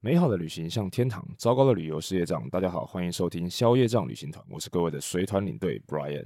[0.00, 2.48] 美好的旅行像天堂，糟糕的旅游是业障。
[2.50, 6.24] 大家好，欢迎收听宵夜障旅行团，我是各位的随团领队 Brian。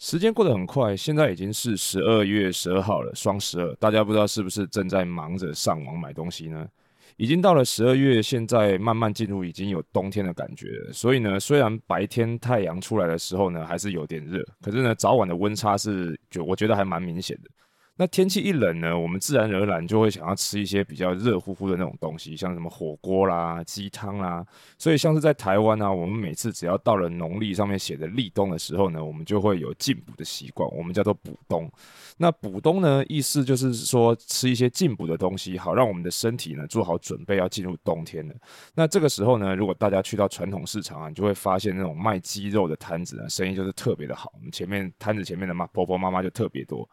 [0.00, 3.72] 时间过得很快，现在已经是十二月十二号了，双十二。
[3.76, 6.68] 大家不知道是不是正在忙着上网买东西呢？
[7.16, 10.92] 已经到了十二月，现在慢慢进入已经有冬天的感觉了。
[10.92, 17.50] 所以呢，虽然白天太阳出来的时候呢还是有点热，可是呢早晚的温差是就我觉得还蛮明显的。
[17.96, 24.44] 那天气一冷呢，我们自然而然就会想要吃一些比较热乎乎的那种东西，像什么火锅啦、鸡汤啦。
[24.76, 31.70] 所以像是在台湾啊，我们每次只要到了农历上面写的立冬的时候呢，我们就会有进补的习惯，我们叫做补冬。
[32.16, 38.34] 那补冬呢，意思就是说吃一些进补的东西，好让我们的身体呢做好准备要进入冬天了。
[38.74, 44.32] 那这个时候呢，如果大家去到传统市场啊，你就会发现那种卖鸡肉的摊子啊，生意就是特别的好。
[44.34, 46.88] 我们前面摊子前面的妈婆婆妈妈就特别多。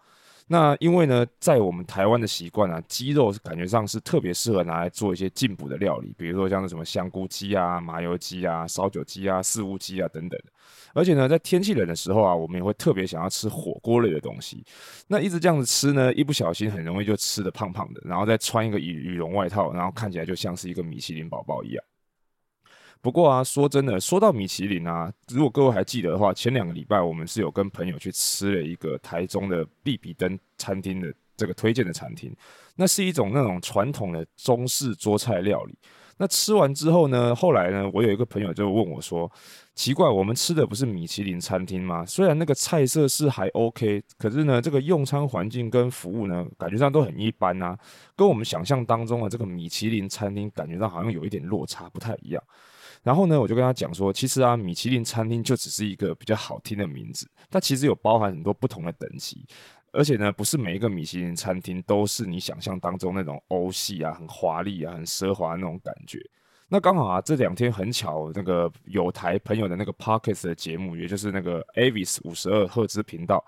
[0.51, 10.37] 那因为呢，在我们台湾的习惯啊，鸡肉是感觉上是特别适合拿来做一些进补的料理，比如说像是什么香菇鸡啊、麻油鸡啊、烧酒鸡啊、四物鸡啊等等。
[10.93, 14.61] 而且呢，在天气冷的时候啊，我们也会特别想要吃火锅类的东西。
[15.07, 21.81] 那一直这样子吃呢，一不小心很容易就吃的胖胖的，然后再穿一个羽羽绒外套，然后看起来就像是一个米其林宝宝一样。
[23.01, 32.31] 不过啊，说真的，说到米其林啊，如果各位还记得的话，前两个礼拜我们是有跟朋友去吃了一个台中的必比登餐厅的这个推荐的餐厅，
[32.75, 35.75] 那是一种那种传统的中式桌菜料理。
[36.17, 39.31] 那吃完之后呢，后来呢，我有一个朋友就问我说
[39.73, 42.05] ：“奇怪，我们吃的不是米其林餐厅吗？
[42.05, 47.75] 虽然那个菜色是还 OK，可是呢，这个用餐环境跟服务呢，感觉上都很一般啊，
[48.15, 52.43] 跟我们想象当中的这个米其林餐厅感觉上好像有一点落差，不太一样。”
[53.03, 59.45] 然后呢，我就跟他讲说，其实啊，米其林餐厅就只是一个比较好听的名字，它其实有包含很多不同的等级，
[59.91, 66.19] 而且呢，不是每一个米其林餐厅都是你想象当中那种欧系啊、很华丽啊、很奢华那种感觉。
[66.67, 73.43] 那刚好啊，这两天很巧，那个有台朋友的那个 Podcast 的节目，也就是那个 Avis 五十二赫兹频道。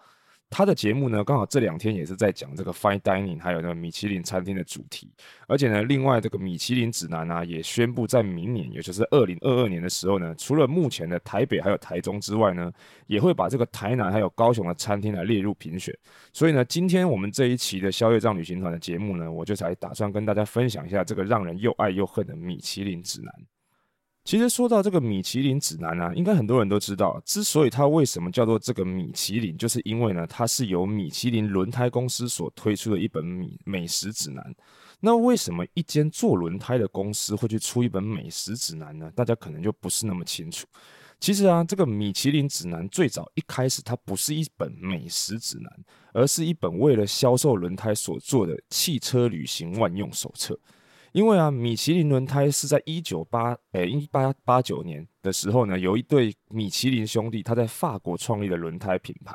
[0.55, 5.11] 他的节目呢，刚好这两天也是在讲这个 fine dining，还有那个米其林餐厅的主题。
[5.47, 12.71] 而且呢，另外这个米其林指南呢、也宣布在明年，也就是二零二二年的时候呢，除了目前的台北还有台中之外呢，
[13.07, 15.91] 也会把这个台南还有高雄的餐厅来列入评选。
[16.31, 23.33] 所以呢，今天我们这一期的消业障旅行团的节目呢，我就才打算跟大家分享一下这个让人又爱又恨的米其林指南。
[24.23, 34.55] 其实说到这个米其林指南啊，应该很多人都知道，之所以它为什么叫做这个米其林，就是因为呢，它是由米其林轮胎公司所推出的一本米美食指南。
[35.01, 39.11] 那为什么一间做轮胎的公司会去出一本美食指南呢？
[39.13, 40.65] 大家可能就不是那么清楚。
[41.19, 45.69] 其实啊，这个米其林指南最早一开始它不是一本美食指南，
[46.13, 50.57] 而是一本为了销售轮胎所做的汽车旅行万用手册。
[51.13, 59.31] 因为啊，米其林轮胎是在一九八诶一八八九年的时候呢，有一对米其林兄弟他在法国创立的轮胎品牌，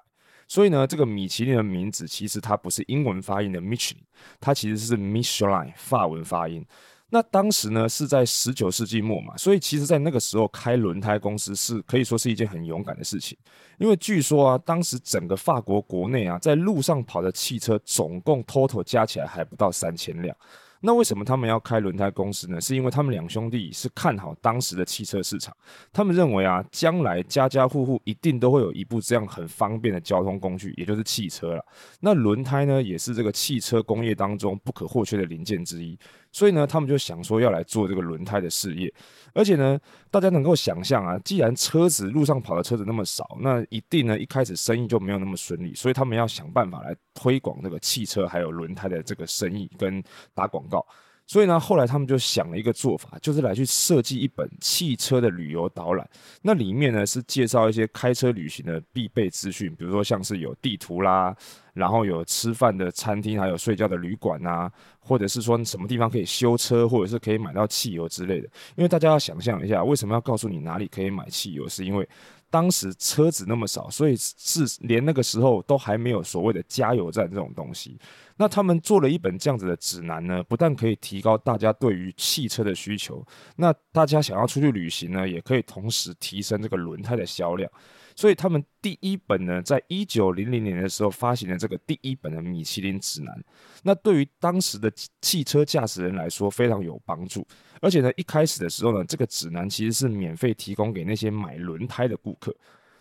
[0.49, 4.03] 所以呢，这个米其林的名字其实它不是英文发音的 Michelin，
[4.41, 6.67] 它其实是 Michelin 法文发音。
[7.11, 13.39] 那当时呢是在十九世纪末嘛，所以其实在那个时候开轮胎公司是可以说是一件很勇敢的事情，
[13.79, 20.37] 因为据说啊，当时整个法国国内啊，在路上跑的汽车总共 total 加起来还不到三千辆。
[20.81, 22.61] 那为什么他们要开轮胎公司呢？
[22.61, 25.57] 是因为他们两兄弟是看好当时的汽车市场，
[25.93, 31.65] 他们认为啊，将来家家户户一定都会有一部这样很方便的交通工具，也就是汽车了。
[32.01, 35.99] 那轮胎呢，也是这个汽车工业当中不可或缺的零件之一。
[36.31, 38.93] 所以呢，他们就想说要来做这个轮胎的事业，
[39.33, 39.79] 而且呢，
[40.11, 50.03] 大家能够想象啊，既然车子路上跑的车子那么少，那一定呢一开始生意就没有那么顺利，所以他们要想办法来推广这个汽车还有轮胎的这个生意跟
[50.35, 50.87] 打广告。
[51.29, 56.09] 所以呢，后来他们就想了一个做法，就是来去设计一本汽车的旅游导览。
[56.41, 61.37] 那里面呢是介绍一些开车旅行的必备资讯，比如说像是有地图啦，
[61.75, 68.49] 然后有吃饭的餐厅，还有睡觉的旅馆啊，或者是说什么地方可以修车，或者是可以买到汽油之类的。
[68.75, 72.09] 因为大家要想象一下，为什么要告诉你哪里可以买汽油，是因为
[72.49, 77.99] 当时车子那么少，所以是连那个时候都还没有所谓的加油站这种东西。
[78.39, 83.23] 那他们做了一本这样子的指南呢，不但可以提高大家对于汽车的需求，
[83.57, 87.71] 那大家想要出去旅行呢，也可以同时提升这个轮胎的销量。
[88.15, 93.45] 所以他们第一本呢，在一九零零年的时候发行了这个第一本的米其林指南。
[93.85, 97.47] 那对于当时的汽车驾驶人来说非常有帮助。
[97.81, 102.53] 而且呢，一开始的时候呢，这个指南其实是免费提供给那些买轮胎的顾客。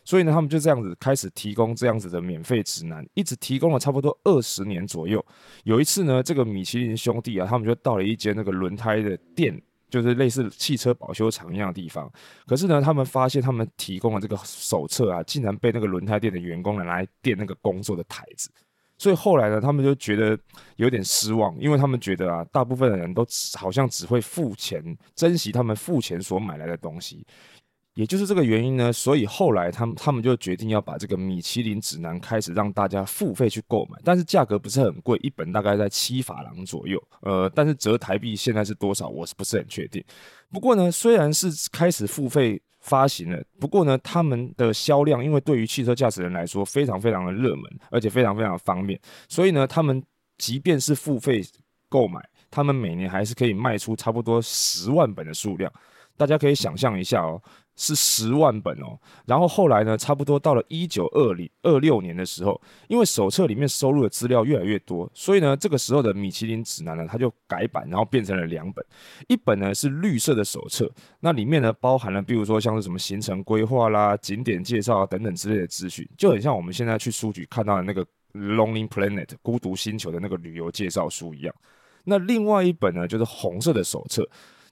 [0.08, 5.24] 所以呢，他们就这样子开始提供这样子的免费指南，一直提供了差不多二十年左右。
[5.66, 12.10] 有一次呢，这个米其林兄弟啊，他们就到了一间那个轮胎的店就是类似汽车保修厂一样的地方。
[12.46, 18.50] 可是呢，他们发现他们提供的这个手册啊，竟然被那个轮胎店的员工拿来垫那个工作的台子。
[19.00, 20.40] 所以后来呢，他们就觉得
[20.78, 24.82] 有点失望，因为他们觉得啊，大部分的人都好像只会付钱，
[25.14, 27.24] 珍惜他们付钱所买来的东西。
[27.98, 40.04] 也就是这个原因呢，所以后来他们他们就决定要把这个米其林指南开始让大家付费去购买，但是价格不是很贵，一本大概在七法郎左右，呃，但是折台币现在是多少，我是不是很确定。
[40.52, 50.04] 不过呢，虽然是开始付费发行了，不过呢，他们的销量因为对于汽车驾驶人来说非常非常的热门，而且非常非常的方便，所以呢，他们
[50.38, 51.44] 即便是付费
[51.90, 52.22] 购买，
[52.52, 55.74] 他们每年还是可以卖出差不多十万本的数量。
[56.18, 57.42] 大家可以想象一下哦。
[57.80, 58.98] 是十万本哦，
[59.28, 68.84] 然后后来呢，差不多到了一九二零二六年的时候，因为手册里面收录的资料越来越多，所以呢，这个时候的米其林指南呢，它就改版，然后变成了两本，
[69.28, 78.04] 一本呢是绿色的手册，那里面呢包含了，比如说像是什么行程规划啦、景点介绍啊等等之类的资讯，就很像我们现在去书局看到的那个
[78.34, 81.54] Lonely Planet 孤独星球的那个旅游介绍书一样。
[82.06, 84.28] 那另外一本呢，就是红色的手册。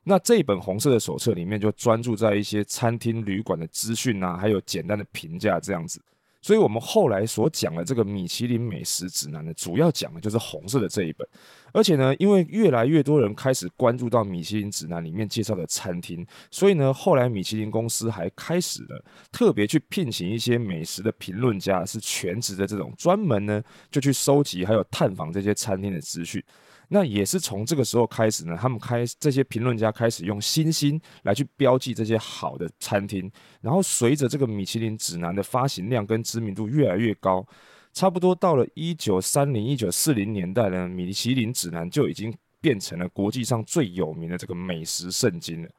[0.07, 5.99] 那这一本红色的手册里面就专注在一些餐厅、旅馆的资讯啊，还有简单的评价这样子。
[6.41, 11.27] 所以，我们后来所讲的这个米其林美食指南呢，主要讲的就是红色的这一本。
[11.73, 23.59] 而且呢，因为越来越多人开始关注到米其林指南里面介绍的餐厅，所以呢，后来米其林公司还开始了特别去聘请一些美食的评论家，是全职的这种，专门呢
[23.89, 26.43] 就去收集还有探访这些餐厅的资讯。
[26.87, 37.45] 那也是从这个时候开始呢，他们开这些评论家开始用星星来去标记这些好的餐厅，然后随着这个米其林指南的发行量跟知名度越来越高，
[37.93, 45.69] 差不多到了一九三零、一九四零年代呢，米其林指南就已经变成了国际上最有名的这个美食圣经了。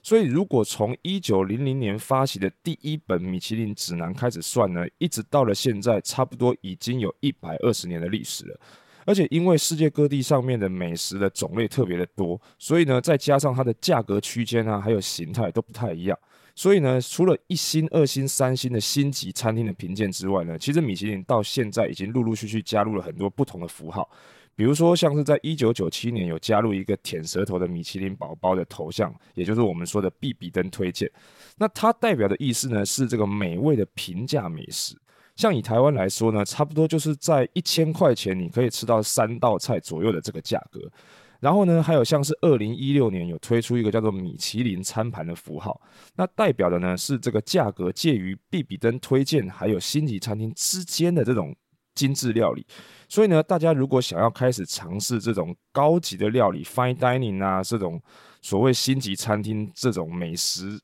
[0.00, 8.60] 所以，如果从一九零零年发行的第一本米其林指南开始算呢，一直到了现在，差不多已经有一百二十年的历史了。
[9.08, 16.18] 而且因为世界各地上面的美食的种类特别的多，所以呢，再加上它的价格区间啊，还有形态都不太一样，
[16.54, 24.06] 所以呢，除了一星、二星、三星的星级餐厅的评鉴之外呢，其实米其林到现在已经陆陆续续加入了很多不同的符号，
[24.54, 31.10] 比如说像是在一九九七年有加入一个舔舌头的米其林宝宝的头像，也就是我们说的必比登推荐，
[31.56, 34.94] 那它代表的意思呢，是这个美味的平价美食。
[35.38, 40.80] 像以台湾来说呢，差不多就是在一千块钱，你可以吃到三道菜左右的这个价格。
[41.38, 45.80] 然后呢，还有像是二零一六年有推出一个叫做米其林餐盘的符号，
[46.16, 51.54] 那代表的呢是这个价格介于必比登推荐还有星级餐厅之间的这种
[51.94, 52.66] 精致料理。
[53.08, 58.02] 所以呢，大家如果想要开始尝试这种高级的料理，fine dining 啊，这种
[58.42, 60.80] 所谓星级餐厅这种美食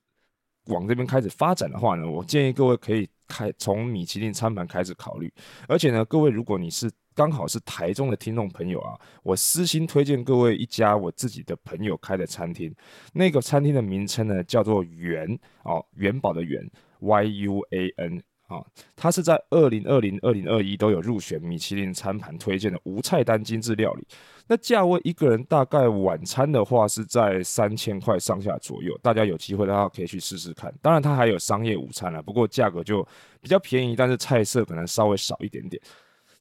[0.67, 3.09] 往这边开始发展的话呢，我建议各位可以。
[3.29, 5.33] 开从米其林餐盘开始考虑，
[5.69, 12.75] 而且呢，各位如果你是刚好是台中的听众朋友啊，我私心推荐各位一家我自己的朋友开的餐厅，
[13.13, 16.69] 那个餐厅的名称呢叫做元哦，元宝的元
[17.01, 18.23] ，Y U A N。
[18.55, 18.65] 啊，
[18.95, 24.07] 它是在二零二零、二零二一都有入选米其林餐盘推荐的无菜单精致料理。
[24.47, 30.73] 那价位一个人大概晚餐的话是在三千块上下左右，大家有机会的话可以去试试看。
[30.83, 33.03] 当然，它还有商业午餐了，不过价格就
[33.41, 35.83] 比较便宜，但是菜色可能稍微少一点点。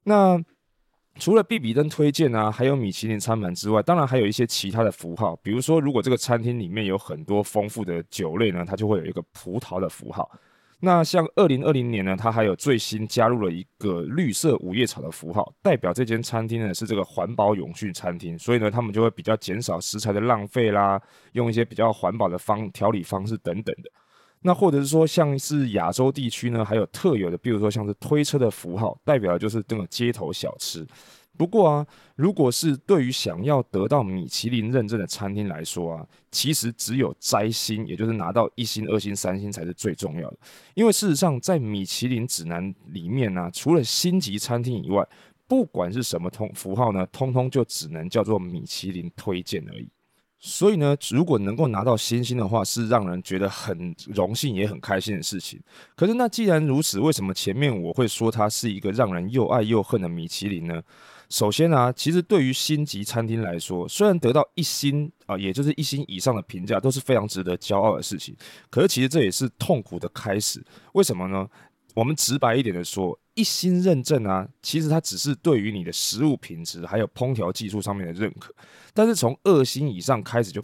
[0.03, 0.37] 那
[1.17, 10.29] 除了必比登推荐啊，还有米其林餐盘之外，当然还有一些其他的符号，比如说如果这个餐厅里面有很多丰富的酒类呢，它就会有一个葡萄的符号。
[10.85, 23.89] 那像二零二零年呢，它还有最新加入了一个绿色五叶草的符号，代表这间餐厅呢是这个环保永续餐厅，所以呢，他们就会比较减少食材的浪费啦，用一些比较环保的方调理方式等等的。
[24.41, 30.85] 那或者是说，像是亚洲地区呢，还有特有的，比如说像是推车的符号，代表的就是这种街头小吃。
[31.35, 40.37] 不过啊，如果是对于想要得到米其林认证的餐厅来说啊，其实只有摘星，也就是拿到一星、二星、三星才是最重要的。
[40.75, 45.03] 因为事实上，在米其林指南里面呢、除了星级餐厅以外，
[45.47, 49.89] 不管是什么通符号呢，通通就只能叫做米其林推荐而已。
[50.45, 55.59] 所以呢，如果能够拿到星星的话，是让人觉得很荣幸也很开心的事情。
[55.95, 60.81] 可是那既然如此，为什么前面我会说它是一个让人又爱又恨的米其林呢？
[61.33, 68.37] 首先啊，其实对于星级餐厅来说，虽然得到一星啊，也就是一星以上的评价，都是非常值得骄傲的事情。
[68.69, 70.63] 可是其实这也是痛苦的开始。
[70.91, 71.49] 为什么呢？
[71.95, 78.53] 我们直白一点的说，一星认证啊，其实它只是对于你的食物品质还有烹调技术上面的认可。
[78.93, 80.61] 但是从二星以上开始就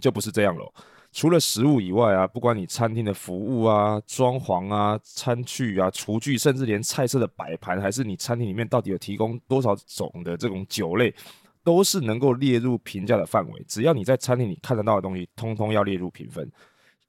[0.00, 0.74] 就不是这样了。
[1.18, 11.12] 除了食物以外啊，不管你餐厅的服务啊、装潢啊、餐具啊、厨具，甚至连菜色的摆盘，还是你餐厅里面到底有提供多少种的这种酒类，
[11.64, 13.64] 都是能够列入评价的范围。
[13.66, 16.48] 只要你在餐厅里看得到的东西，通通要列入评分。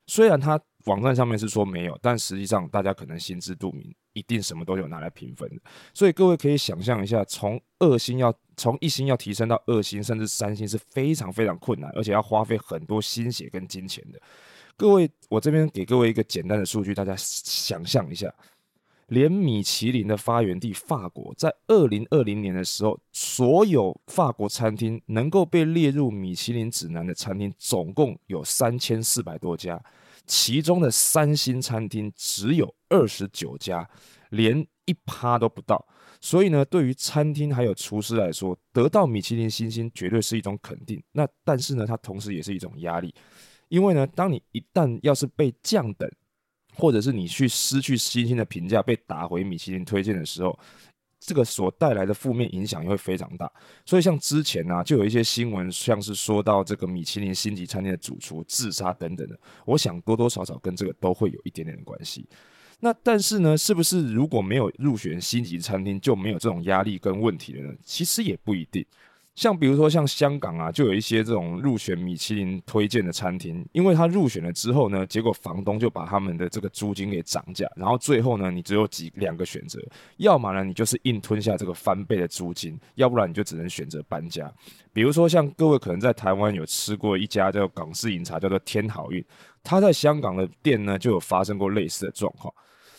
[0.08, 5.62] 虽然它网站上面是说没有，但实际上大家可能心知肚明，一定什么都有拿来评分的。
[5.94, 14.20] 所以各位可以想象一下，从二星要从一星要提升到二星，甚至三星是非常非常困难，而且要花费很多心血跟金钱的。
[14.76, 18.34] 各位，我这边给各位一个简单的数据，大家想象一下，
[19.08, 29.82] 连米其林的发源地法国，在二零二零年的时候，所有法国餐厅能够被列入米其林指南的餐厅，总共有三千四百多家。
[30.30, 33.90] 其中的三星餐厅只有二十九家，
[34.30, 35.84] 连一趴都不到。
[36.22, 41.02] 所以呢，对于餐厅还有厨师来说，得到米其林星星绝对是一种肯定。
[41.14, 43.12] 那但是呢，它同时也是一种压力，
[43.70, 46.08] 因为呢，当你一旦要是被降等，
[46.76, 50.58] 或者是你去失去星星的评价，被打回米其林推荐的时候。
[51.20, 53.52] 这个所带来的负面影响也会非常大，
[53.86, 62.26] 所以像之前呢、啊，就有一些新闻，像是说到这个米其林星级餐厅的主厨自杀等等的，我想多多少少跟这个都会有一点点的关系。
[62.80, 67.78] 那但是呢，是不是如果没有入选星级餐厅就没有这种压力跟问题了呢？
[67.84, 68.86] 其实也不一定。
[69.40, 79.80] 像比如说像香港啊，就有一些这种入选米其林推荐的餐厅，因为他入选了之后呢，结果房东就把他们的这个租金给涨价，然后最后呢，你只有几两个选择，
[80.18, 84.54] 要么呢你就是硬吞下这个翻倍的租金，要不然你就只能选择搬家。
[84.92, 89.24] 比如说像各位可能在台湾有吃过一家叫港式饮茶，叫做天好运，
[89.64, 92.54] 他在香港的店呢就有发生过类似的状况。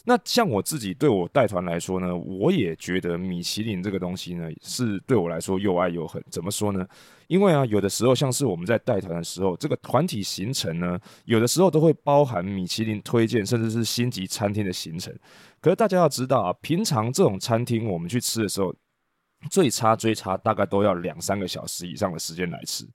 [0.04, 6.22] 那像我自己对我带团来说呢，我也觉得米其林这个东西呢，是对我来说又爱又恨。
[6.30, 6.86] 怎么说呢？
[7.26, 15.14] 因为啊，有的时候像是我们在带团的时候，这个团体行程呢，有的时候都会包含米其林推荐，甚至是星级餐厅的行程。
[15.60, 18.74] 可是大家要知道啊，平常这种餐厅我们去吃的时候，
[19.50, 22.88] 最差最差大概都要两三个小时以上的时间来吃。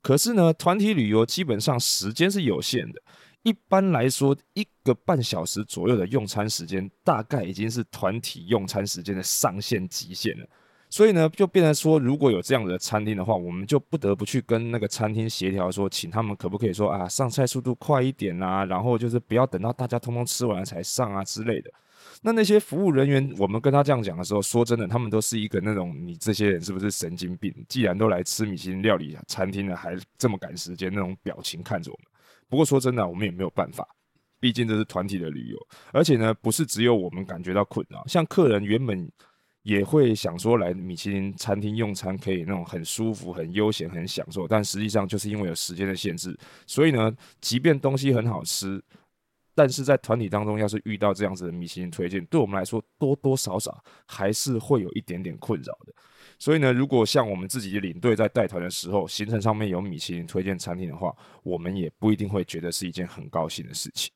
[0.00, 3.02] 可是呢，团体旅游基本上时间是有限的。
[3.42, 10.46] 一般来说，一个半小时左右的用餐时间，大概已经是团体用餐时间的上限极限了。
[10.88, 21.70] 所以呢，就变成说，如果有这样的餐厅的话，我们就不得不去跟那个餐厅协调，说，请他们可不可以说啊，上菜速度快一点啊，然后就是不要等到大家通通吃完了才上啊之类的。
[22.20, 27.52] 那那些服务人员，我们跟他这样讲的时候，说真的，他们都是一个那种，你这些人是不是神经病？
[27.68, 32.11] 既然都来吃米其林料理餐厅了，还这么赶时间，那种表情看着我们。
[32.52, 33.88] 不过说真的，我们也没有办法，
[34.38, 35.56] 毕竟这是团体的旅游，
[35.90, 39.10] 而且呢，不是只有我们感觉到困扰，像客人原本
[39.62, 48.84] 也会想说来米其林餐厅用餐可以那种很舒服、很悠闲、很享受，但实际上就是因为有时间的限制，所以呢，即便东西很好吃，
[49.54, 55.94] 但是在团体当中要是遇到这样子的米其林推荐，对我们来说多多少少还是会有一点点困扰的。
[56.42, 64.10] 所以呢，如果像我们自己的领队在带团的时候，行程上面有米其林推荐餐厅的话，我们也不一定会觉得是一件很高兴的事情。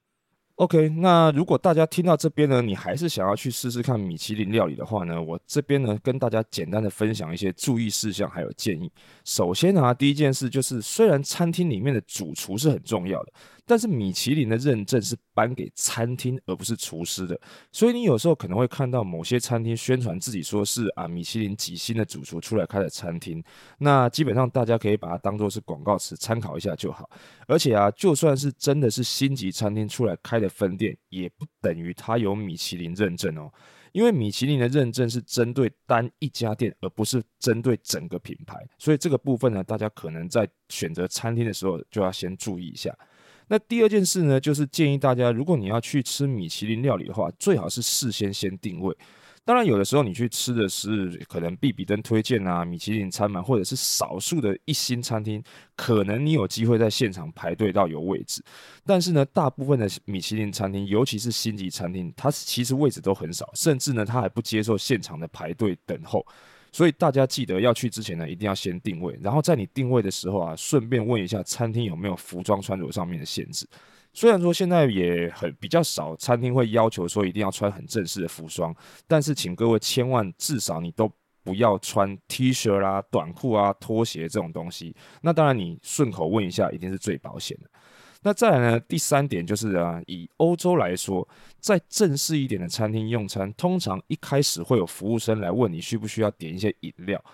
[0.56, 8.90] OK，那如果大家听到这边呢，你还是想要去试试看米其林料理的话呢，我这边呢跟大家简单的分享一些注意事项还有建议。
[9.24, 13.32] 首先呢，第一件事就是，虽然餐厅里面的主厨是很重要的。
[13.66, 17.38] 但是米其林的认证是颁给餐厅而不是厨师的，
[17.72, 23.42] 所以你有时候可能会看到某些餐厅宣传自己说是啊米其林几星的主厨出来开的餐厅，
[23.78, 27.10] 那基本上大家可以把它当做是广告词参考一下就好。
[27.48, 33.52] 而且啊，就算是真的是星级餐厅出来开的分店，也不等于它有米其林认证哦，
[33.90, 42.96] 因为米其林的认证是针对单一家店，而不是针对整个品牌，所以这个部分呢，大家可能在选择餐厅的时候就要先注意一下。
[43.48, 48.96] 那第二件事呢，就是建议大家，如果你要去吃米其林料理的话，最好是事先先定位。
[49.44, 55.40] 当然，有的时候你去吃的是可能必比登推荐啊、米其林餐满，或者是少数的一星餐厅，
[55.76, 58.42] 可能你有机会在现场排队到有位置。
[58.84, 66.26] 但是呢，大部分的米其林餐厅，尤其是星级餐厅，它其实位置都很少，甚至呢，它还不接受现场的排队等候。
[66.72, 73.66] 所以大家记得要去之前呢，一定要先定位，然后在你定位的时候啊，顺便问一下餐厅有没有服装穿着上面的限制。
[74.12, 78.74] 虽然说现在也很比较少餐厅会要求说一定要穿很正式的服装，
[79.06, 81.10] 但是请各位千万至少你都
[81.44, 84.96] 不要穿 T 恤啦、短裤啊、拖鞋这种东西。
[85.20, 87.70] 那当然你顺口问一下，一定是最保险的。
[88.26, 91.28] 那再来呢，第三点就是啊，以欧洲来说，
[91.60, 97.24] 在正式一点的餐厅用餐，通常一开始会有服务生来问你需不需要点一些饮料，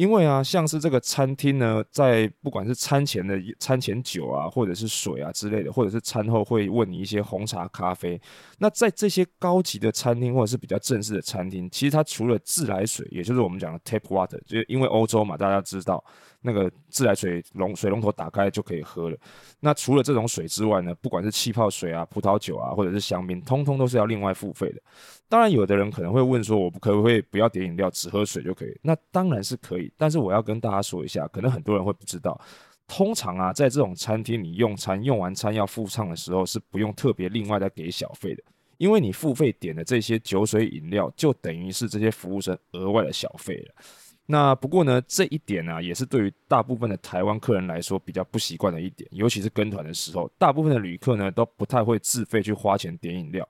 [0.00, 8.18] 因为啊，像是这个餐厅呢，在不管是餐前的餐前酒啊，或者是水啊之类的，或者是餐后会问你一些红茶、咖啡。
[8.56, 16.02] 那在这些高级的餐厅或者是比较正式的餐厅，其实它除了自来水，也就是我们讲的 tap water，就因为欧洲嘛，大家知道
[16.40, 19.16] 那个自来水龙水龙头打开就可以喝了。
[19.60, 24.80] 那除了这种水之外呢，不管是气泡水啊、葡萄酒啊，或者是香槟，通通都是要另外付费的。
[25.28, 28.76] 当然，有的人可能会问说，我可不可以不要点饮料，只喝水就可以？
[28.82, 29.89] 那当然是可以。
[29.96, 32.40] 但是我要跟大家说一下，可能很多人会不知道，
[32.86, 38.42] 通常啊，在这种餐厅你用餐用完餐要付账的时候，是不用特别另外再给小费的，
[38.78, 43.74] 因为你付费点的这些酒水饮料，就等于是这些服务生额外的小费了。
[44.30, 53.46] 那不过呢，这一点呢、啊，也是对于大部分的台湾客人来说比较不习惯的一点，尤其是跟团的时候，大部分的旅客呢都不太会自费去花钱点饮料。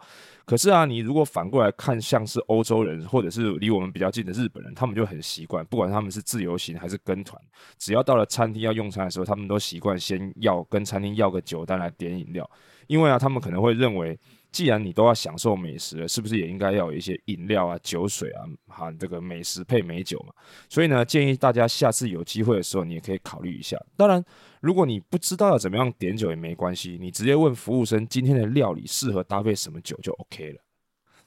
[0.46, 7.38] 可是啊，你如果反过来看，像是欧洲人或者是离我们比较近的日本人，他们就很习惯，不管他们是自由行还是跟团，
[7.76, 12.50] 只要到了餐厅要用餐的时候，他们都习惯先要跟餐厅要个酒单来点饮料，
[12.86, 14.18] 因为啊，他们可能会认为。
[14.52, 20.32] 既然你都要享受美食了，是不是也应该要有一些饮料啊、酒水啊，哈，这个美食配美酒嘛？
[20.68, 23.76] 所以呢，建议大家下次有机会的时候，你也可以考虑一下。
[23.96, 24.24] 当然，
[24.60, 30.60] 如果你不知道要怎么样点酒也没关系，你直接问服务生今天的料理适合搭配什么酒就 OK 了。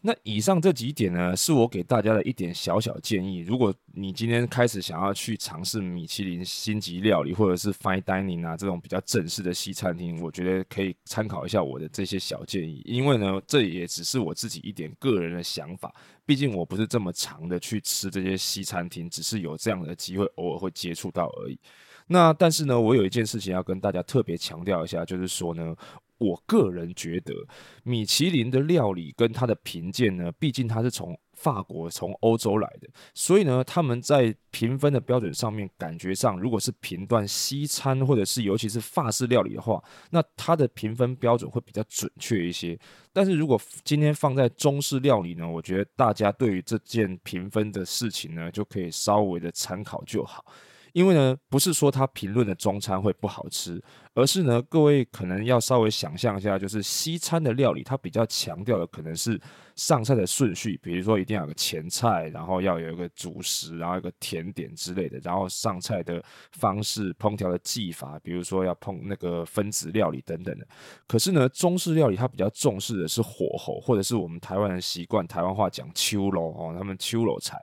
[0.06, 3.40] 那以上这几点呢，是我给大家的一点小小建议。
[3.40, 12.82] 如果你今天开始想要去尝试米其林星级料理，或者是 fine dining 啊这种比较正式的西餐厅，我觉得可以参考一下我的这些小建议。
[12.84, 15.96] 因为呢，这也只是我自己一点个人的想法。
[16.26, 21.58] 毕竟我不是这么常的去吃这些西餐厅，只是有这样的机会，偶尔会接触到而已。
[22.08, 25.74] 那但是呢，我有一件事情要跟大家特别强调一下，就是说呢。
[26.24, 27.34] 我个人觉得，
[27.84, 42.80] 米其林的料理跟它的评鉴呢，毕竟它是从法国、从欧洲来的，所以呢，他们在评分的标准上面，感觉上如果是评断西餐或者是尤其是法式料理的话，那它的评分标准会比较准确一些。
[43.12, 50.46] 但是如果今天放在中式料理呢，我觉得大家对于这件评分的事情呢，就可以稍微的参考就好。
[50.94, 59.40] 因为呢，不是说他评论的中餐会不好吃，而是呢，各位可能要稍微想象一下，就是西餐的料理，它比较强调的可能是
[59.76, 70.68] 上菜的顺序，比如说一定要有个前菜，然后要有一个主食，然后一个甜点之类的，然后上菜的方式、烹调的技法，比如说要烹那个分子料理等等的。
[71.08, 77.60] 可是呢，中式料理它比较重视的是火候，或者是我们台湾人习惯台湾话讲秋楼哦，他们秋楼菜。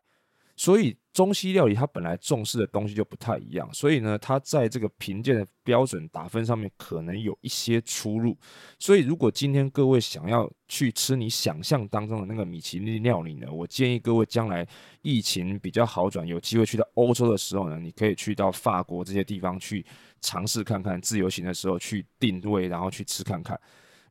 [0.57, 8.37] 所以中西料理它本来重视的东西就不太一样，所以呢，它在这个评鉴的标准打分上面可能有一些出入。
[8.79, 14.65] 所以如果今天各位想要去吃你想象当中的那个米其林料理呢，我建议各位将来
[15.03, 19.85] 疫情比较好转，有机会去到欧洲的时候呢，你可以去到法国这些地方去
[20.21, 23.61] 尝试看看，自由行的时候去定位，然后去吃看看。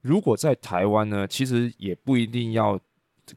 [0.01, 2.77] 如果在台湾呢，其实也不一定要。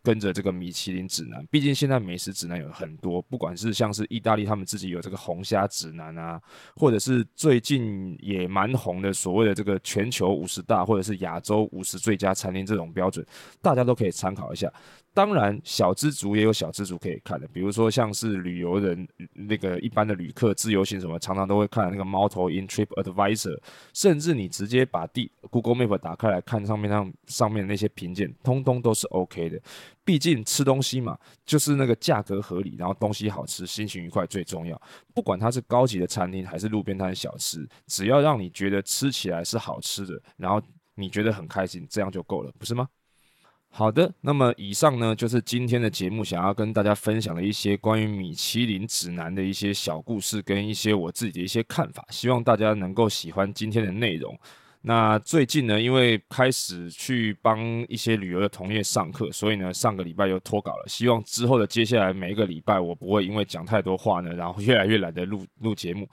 [0.03, 6.41] 跟着这个米其林指南，毕竟现在美食指南有很多，不管是像是意大利他们自己有这个红虾指南啊，
[6.77, 13.27] 或者是最近也蛮红的所谓的这个全球五十大或者是亚洲五十最佳餐厅这种标准，
[13.61, 14.73] 大家都可以参考一下。
[15.15, 23.61] 当然，小资族也有小资族可以看的，比如说像是旅游人那个一般的旅客自由行什么，常常都会看那个猫头鹰 Trip Advisor，
[23.93, 29.61] 甚至你直接把地 Google Map 打开来看上面上上面那些评鉴，通通都是 OK 的。
[30.05, 34.81] 毕竟吃东西嘛，就是那个价格合理，然后东西好吃，心情愉快最重要。
[35.15, 40.61] 不管它是高级的餐厅还是路边摊小吃，只要让你觉得吃起来是好吃的，然后
[40.95, 42.89] 你觉得很开心，这样就够了，不是吗？
[43.75, 54.39] 好的，那么以上呢，就是今天的节目想要跟大家分享的一些关于米其林指南的一些小故事，跟一些我自己的一些看法，希望大家能够喜欢今天的内容。
[54.83, 57.59] 那最近呢，因为开始去帮
[57.89, 60.85] 一些旅游的同业上课，所以呢，上个礼拜又脱稿了。
[60.87, 66.07] 希望之后的接下来每一个礼拜，我不会因为讲太多话呢，然后越来越懒得录录节目。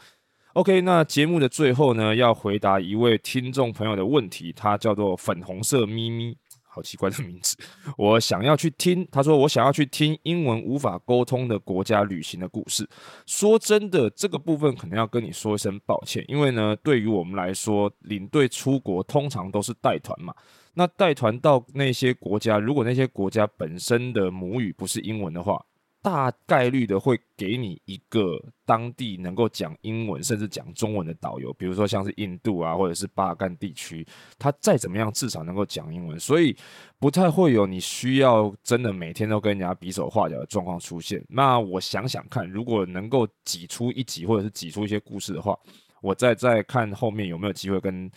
[0.54, 6.38] OK，那节目的最后呢，要回答一位听众朋友的问题，他叫做粉红色咪咪。
[6.72, 7.58] 好奇怪的名字，
[7.98, 9.06] 我想要去听。
[9.12, 12.88] 他说我想要去听英文无法沟通的国家旅行的故事。
[13.26, 20.34] 说真的，这个部分可能要跟你说一声抱歉，因为呢，对于我们来说，领队出国通常都是带团嘛。
[20.76, 25.60] 那带团到那些国家，如果那些国家本身的母语不是英文的话，
[26.02, 34.08] 大概率的会给你一个当地能够讲英文甚至讲中文的导游，比如说像是印度啊，或者是巴尔干地区，
[34.38, 36.56] 他再怎么样至少能够讲英文，所以
[37.00, 41.22] 不太会有你需要真的每天都跟人家比手画脚的状况出现。
[41.28, 45.58] 那我想想看，如果能够挤出一集或者是挤出一些故事的话，
[46.02, 48.10] 我再再看后面有没有机会跟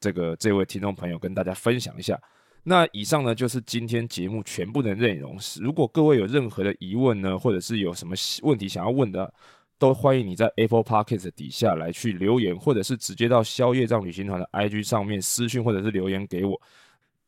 [0.00, 2.20] 这个这位听众朋友跟大家分享一下。
[2.68, 5.38] 那以上呢，就是今天节目全部的内容。
[5.58, 9.32] 如果各位有任何的疑问呢，或者是有什么问题想要问的，
[9.78, 16.60] 都欢迎你在 Apple Podcast 底下来去留言，或者是直接到宵夜账旅行团的 IG 上面私讯或者是留言给我。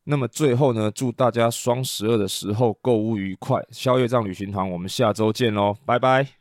[0.03, 3.59] 那么最后呢，祝大家双十二的时候购物愉快！
[3.71, 6.40] 宵夜账旅行团，我们下周见喽，拜拜。